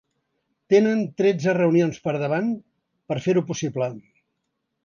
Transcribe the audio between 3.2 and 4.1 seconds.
a fer-ho possible.